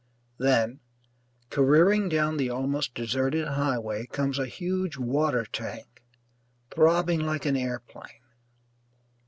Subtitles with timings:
[0.39, 0.79] Then,
[1.51, 6.01] careering down the almost deserted highway, comes a huge water tank,
[6.71, 8.09] throbbing like an airplane.